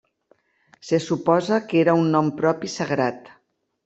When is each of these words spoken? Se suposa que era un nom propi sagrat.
Se 0.87 0.97
suposa 1.07 1.59
que 1.67 1.77
era 1.83 1.93
un 2.05 2.09
nom 2.15 2.31
propi 2.39 2.71
sagrat. 2.77 3.31